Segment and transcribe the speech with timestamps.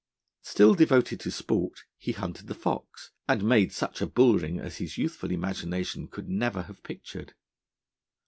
[0.41, 4.77] Still devoted to sport, he hunted the fox, and made such a bull ring as
[4.77, 7.35] his youthful imagination could never have pictured.